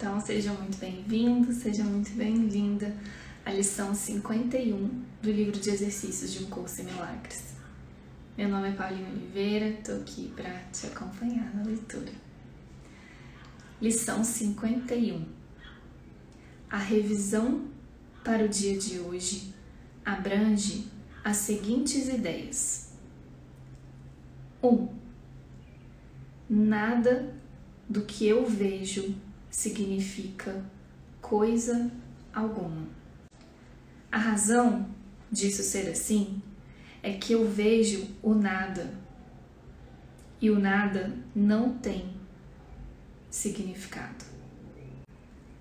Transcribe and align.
Então, 0.00 0.18
seja 0.18 0.50
muito 0.54 0.78
bem-vindo, 0.78 1.52
seja 1.52 1.84
muito 1.84 2.10
bem-vinda 2.12 2.96
à 3.44 3.52
lição 3.52 3.94
51 3.94 4.88
do 5.20 5.30
livro 5.30 5.60
de 5.60 5.68
exercícios 5.68 6.32
de 6.32 6.42
Um 6.42 6.46
Curso 6.48 6.80
em 6.80 6.84
Milagres. 6.84 7.52
Meu 8.34 8.48
nome 8.48 8.70
é 8.70 8.72
Paulinha 8.72 9.06
Oliveira, 9.10 9.66
estou 9.66 9.96
aqui 9.96 10.32
para 10.34 10.54
te 10.72 10.86
acompanhar 10.86 11.54
na 11.54 11.64
leitura. 11.64 12.10
Lição 13.78 14.24
51. 14.24 15.22
A 16.70 16.78
revisão 16.78 17.68
para 18.24 18.46
o 18.46 18.48
dia 18.48 18.78
de 18.78 19.00
hoje 19.00 19.52
abrange 20.02 20.88
as 21.22 21.36
seguintes 21.36 22.08
ideias. 22.08 22.94
1. 24.62 24.66
Um, 24.66 24.88
nada 26.48 27.34
do 27.86 28.00
que 28.00 28.26
eu 28.26 28.46
vejo 28.46 29.14
significa 29.50 30.64
coisa 31.20 31.90
alguma. 32.32 32.86
A 34.10 34.18
razão 34.18 34.88
disso 35.30 35.62
ser 35.62 35.88
assim 35.88 36.40
é 37.02 37.12
que 37.12 37.32
eu 37.32 37.48
vejo 37.48 38.08
o 38.22 38.34
nada 38.34 38.92
e 40.40 40.50
o 40.50 40.58
nada 40.58 41.16
não 41.34 41.76
tem 41.78 42.10
significado. 43.30 44.24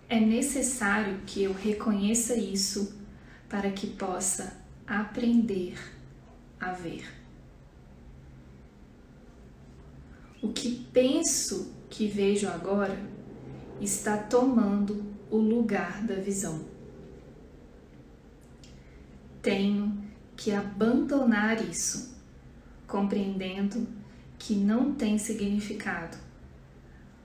É 0.07 0.19
necessário 0.19 1.19
que 1.25 1.43
eu 1.43 1.53
reconheça 1.53 2.35
isso 2.35 2.97
para 3.47 3.69
que 3.71 3.87
possa 3.87 4.57
aprender 4.87 5.77
a 6.59 6.71
ver. 6.71 7.05
O 10.41 10.51
que 10.51 10.87
penso 10.91 11.73
que 11.89 12.07
vejo 12.07 12.47
agora 12.47 12.97
está 13.81 14.17
tomando 14.17 15.05
o 15.29 15.37
lugar 15.37 16.03
da 16.03 16.15
visão. 16.15 16.65
Tenho 19.41 20.03
que 20.35 20.51
abandonar 20.51 21.61
isso, 21.61 22.17
compreendendo 22.87 23.87
que 24.37 24.55
não 24.55 24.93
tem 24.93 25.17
significado, 25.17 26.17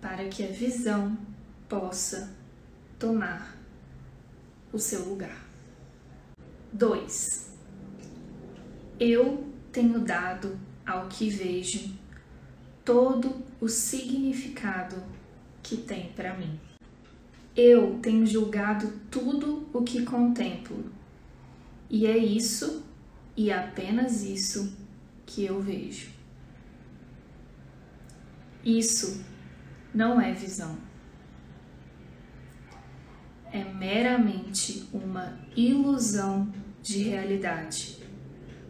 para 0.00 0.28
que 0.28 0.44
a 0.44 0.48
visão 0.48 1.16
possa 1.68 2.32
tomar 2.98 3.56
o 4.72 4.78
seu 4.78 5.04
lugar. 5.08 5.44
2. 6.72 7.52
Eu 8.98 9.48
tenho 9.70 10.00
dado 10.00 10.58
ao 10.84 11.06
que 11.08 11.30
vejo 11.30 11.94
todo 12.84 13.42
o 13.60 13.68
significado 13.68 14.96
que 15.64 15.78
tem 15.78 16.12
para 16.12 16.36
mim. 16.36 16.60
Eu 17.56 17.98
tenho 18.00 18.26
julgado 18.26 18.92
tudo 19.10 19.68
o 19.72 19.82
que 19.82 20.04
contemplo, 20.04 20.92
e 21.88 22.06
é 22.06 22.16
isso 22.16 22.84
e 23.36 23.50
apenas 23.50 24.22
isso 24.22 24.76
que 25.24 25.44
eu 25.44 25.60
vejo. 25.60 26.10
Isso 28.64 29.24
não 29.94 30.20
é 30.20 30.32
visão. 30.32 30.76
É 33.50 33.64
meramente 33.64 34.88
uma 34.92 35.38
ilusão 35.56 36.52
de 36.82 37.04
realidade, 37.04 37.98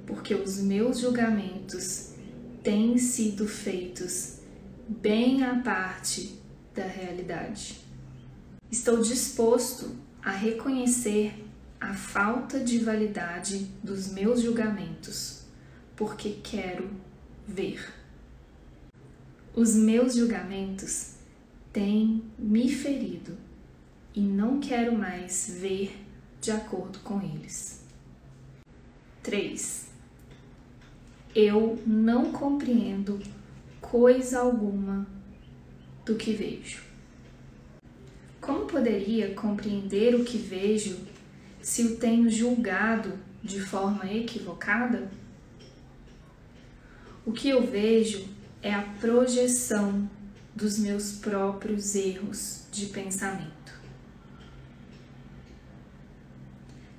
porque 0.06 0.34
os 0.34 0.60
meus 0.60 1.00
julgamentos 1.00 2.14
têm 2.62 2.98
sido 2.98 3.48
feitos 3.48 4.40
bem 4.86 5.42
à 5.42 5.56
parte 5.60 6.43
da 6.74 6.84
realidade. 6.84 7.80
Estou 8.70 9.00
disposto 9.00 9.96
a 10.22 10.30
reconhecer 10.30 11.44
a 11.80 11.94
falta 11.94 12.58
de 12.58 12.78
validade 12.78 13.70
dos 13.82 14.10
meus 14.12 14.40
julgamentos, 14.40 15.44
porque 15.94 16.38
quero 16.42 16.90
ver. 17.46 17.92
Os 19.54 19.74
meus 19.74 20.16
julgamentos 20.16 21.14
têm 21.72 22.24
me 22.38 22.68
ferido 22.68 23.36
e 24.14 24.20
não 24.20 24.58
quero 24.58 24.96
mais 24.96 25.56
ver 25.60 26.04
de 26.40 26.50
acordo 26.50 26.98
com 27.00 27.20
eles. 27.20 27.84
3. 29.22 29.88
Eu 31.34 31.78
não 31.86 32.32
compreendo 32.32 33.20
coisa 33.80 34.40
alguma 34.40 35.13
do 36.04 36.14
que 36.16 36.32
vejo. 36.32 36.82
Como 38.40 38.66
poderia 38.66 39.34
compreender 39.34 40.14
o 40.14 40.24
que 40.24 40.36
vejo 40.36 40.98
se 41.62 41.82
o 41.84 41.96
tenho 41.96 42.28
julgado 42.28 43.18
de 43.42 43.60
forma 43.60 44.10
equivocada? 44.12 45.10
O 47.24 47.32
que 47.32 47.48
eu 47.48 47.66
vejo 47.66 48.28
é 48.62 48.72
a 48.72 48.82
projeção 49.00 50.08
dos 50.54 50.78
meus 50.78 51.12
próprios 51.12 51.94
erros 51.94 52.66
de 52.70 52.86
pensamento. 52.86 53.54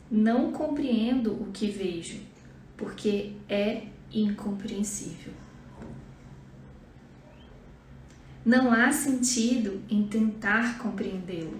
Não 0.09 0.51
compreendo 0.51 1.33
o 1.33 1.51
que 1.51 1.69
vejo, 1.69 2.21
porque 2.75 3.33
é 3.47 3.83
incompreensível. 4.11 5.44
Não 8.45 8.71
há 8.71 8.91
sentido 8.91 9.81
em 9.89 10.07
tentar 10.07 10.77
compreendê-lo, 10.77 11.59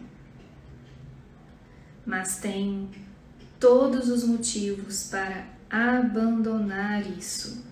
mas 2.06 2.38
tem 2.38 2.88
todos 3.60 4.08
os 4.08 4.24
motivos 4.24 5.10
para 5.10 5.48
abandonar 5.68 7.02
isso 7.18 7.66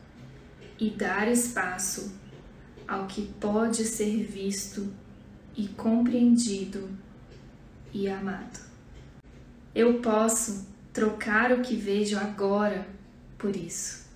e 0.79 0.89
dar 0.89 1.27
espaço 1.27 2.11
ao 2.87 3.05
que 3.05 3.31
pode 3.39 3.85
ser 3.85 4.23
visto 4.25 4.91
e 5.55 5.67
compreendido 5.67 6.89
e 7.93 8.09
amado. 8.09 8.59
Eu 9.75 10.01
posso 10.01 10.67
trocar 10.91 11.51
o 11.51 11.61
que 11.61 11.75
vejo 11.75 12.17
agora 12.17 12.87
por 13.37 13.55
isso. 13.55 14.07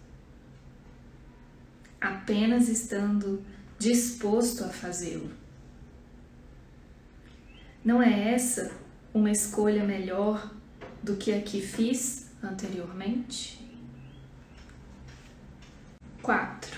Apenas 2.02 2.68
estando 2.68 3.44
disposto 3.80 4.64
a 4.64 4.70
fazê-lo. 4.70 5.30
Não 7.86 8.02
é 8.02 8.34
essa 8.34 8.72
uma 9.14 9.32
escolha 9.32 9.84
melhor 9.84 10.54
do 11.02 11.16
que 11.16 11.32
a 11.32 11.42
que 11.42 11.62
fiz 11.62 12.28
anteriormente? 12.44 13.66
4. 16.22 16.76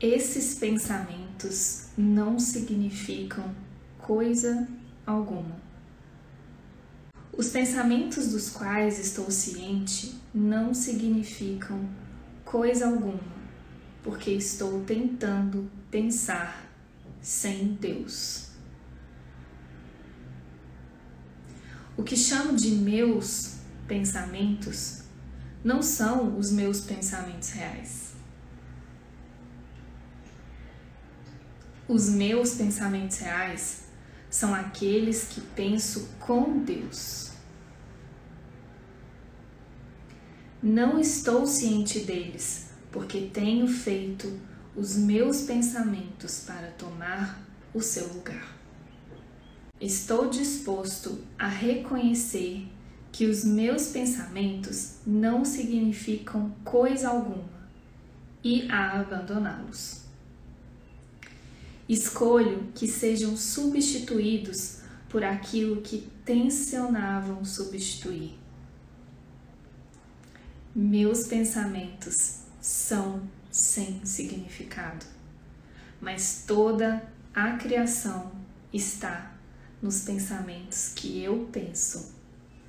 Esses 0.00 0.54
pensamentos 0.54 1.88
não 1.96 2.38
significam 2.38 3.54
coisa 3.98 4.66
alguma. 5.06 5.62
Os 7.36 7.48
pensamentos 7.48 8.28
dos 8.28 8.48
quais 8.48 8.98
estou 8.98 9.30
ciente 9.30 10.14
não 10.32 10.72
significam 10.72 11.88
coisa 12.44 12.86
alguma 12.86 13.43
porque 14.04 14.30
estou 14.32 14.84
tentando 14.84 15.70
pensar 15.90 16.70
sem 17.22 17.68
Deus. 17.68 18.50
O 21.96 22.02
que 22.02 22.14
chamo 22.14 22.54
de 22.54 22.70
meus 22.72 23.56
pensamentos 23.88 25.04
não 25.64 25.82
são 25.82 26.36
os 26.36 26.52
meus 26.52 26.82
pensamentos 26.82 27.48
reais. 27.48 28.12
Os 31.88 32.10
meus 32.10 32.54
pensamentos 32.56 33.18
reais 33.18 33.84
são 34.28 34.54
aqueles 34.54 35.28
que 35.28 35.40
penso 35.40 36.10
com 36.20 36.58
Deus. 36.58 37.30
Não 40.62 40.98
estou 40.98 41.46
ciente 41.46 42.00
deles 42.00 42.73
porque 42.94 43.22
tenho 43.22 43.66
feito 43.66 44.38
os 44.76 44.94
meus 44.96 45.42
pensamentos 45.42 46.44
para 46.46 46.68
tomar 46.68 47.42
o 47.74 47.80
seu 47.80 48.06
lugar. 48.06 48.56
Estou 49.80 50.30
disposto 50.30 51.18
a 51.36 51.48
reconhecer 51.48 52.68
que 53.10 53.26
os 53.26 53.44
meus 53.44 53.88
pensamentos 53.88 54.98
não 55.04 55.44
significam 55.44 56.54
coisa 56.62 57.08
alguma 57.08 57.68
e 58.44 58.70
a 58.70 59.00
abandoná-los. 59.00 60.02
Escolho 61.88 62.68
que 62.76 62.86
sejam 62.86 63.36
substituídos 63.36 64.82
por 65.08 65.24
aquilo 65.24 65.82
que 65.82 66.08
tensionavam 66.24 67.44
substituir. 67.44 68.38
Meus 70.72 71.24
pensamentos 71.24 72.43
são 72.64 73.20
sem 73.50 74.02
significado, 74.06 75.04
mas 76.00 76.44
toda 76.46 77.06
a 77.34 77.58
criação 77.58 78.32
está 78.72 79.34
nos 79.82 80.00
pensamentos 80.00 80.90
que 80.96 81.22
eu 81.22 81.46
penso 81.52 82.14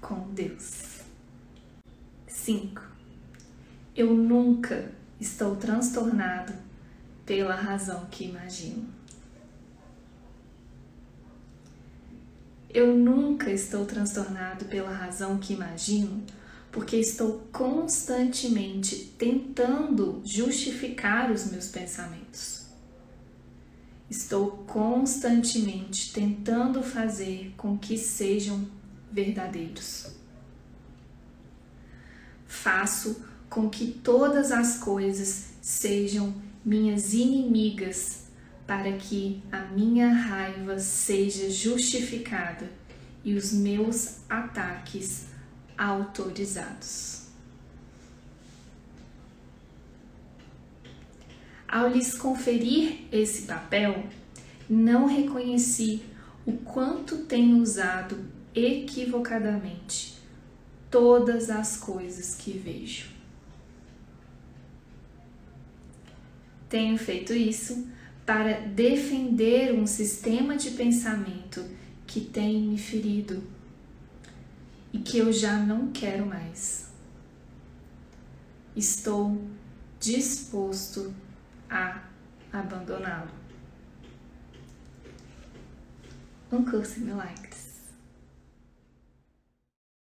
com 0.02 0.34
Deus. 0.34 1.00
5. 2.28 2.82
Eu 3.96 4.14
nunca 4.14 4.92
estou 5.18 5.56
transtornado 5.56 6.54
pela 7.26 7.56
razão 7.56 8.06
que 8.12 8.26
imagino. 8.26 8.90
Eu 12.70 12.94
nunca 12.98 13.50
estou 13.50 13.86
transtornado 13.86 14.66
pela 14.66 14.92
razão 14.92 15.38
que 15.38 15.54
imagino, 15.54 16.22
porque 16.76 16.98
estou 16.98 17.48
constantemente 17.54 19.14
tentando 19.18 20.22
justificar 20.26 21.32
os 21.32 21.50
meus 21.50 21.70
pensamentos. 21.70 22.66
Estou 24.10 24.52
constantemente 24.68 26.12
tentando 26.12 26.84
fazer 26.84 27.54
com 27.56 27.78
que 27.78 27.98
sejam 27.98 28.68
verdadeiros. 29.10 30.08
Faço 32.46 33.24
com 33.50 33.70
que 33.70 33.88
todas 34.04 34.52
as 34.52 34.78
coisas 34.78 35.52
sejam 35.62 36.36
minhas 36.66 37.14
inimigas 37.14 38.26
para 38.68 38.98
que 38.98 39.42
a 39.50 39.62
minha 39.62 40.12
raiva 40.12 40.78
seja 40.78 41.50
justificada 41.50 42.70
e 43.24 43.34
os 43.34 43.54
meus 43.54 44.18
ataques 44.28 45.34
autorizados. 45.78 47.26
Ao 51.68 51.90
lhes 51.90 52.14
conferir 52.14 53.06
esse 53.12 53.44
papel, 53.44 54.06
não 54.70 55.06
reconheci 55.08 56.04
o 56.46 56.54
quanto 56.54 57.18
tenho 57.26 57.58
usado 57.58 58.26
equivocadamente 58.54 60.16
todas 60.90 61.50
as 61.50 61.76
coisas 61.76 62.36
que 62.36 62.52
vejo. 62.52 63.10
Tenho 66.70 66.98
feito 66.98 67.34
isso 67.34 67.88
para 68.26 68.62
defender 68.62 69.74
um 69.74 69.86
sistema 69.86 70.56
de 70.56 70.72
pensamento 70.72 71.64
que 72.08 72.22
tem 72.22 72.62
me 72.62 72.78
ferido 72.78 73.44
e 74.96 75.00
que 75.00 75.18
eu 75.18 75.34
já 75.34 75.58
não 75.58 75.92
quero 75.92 76.26
mais. 76.26 76.88
Estou 78.74 79.46
disposto 80.00 81.14
a 81.70 82.02
abandoná-lo. 82.54 83.30
Um 86.50 86.64
curso 86.64 87.02
me 87.02 87.12
like. 87.12 87.65